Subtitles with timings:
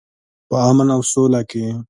[0.49, 1.65] په امن او سوله کې.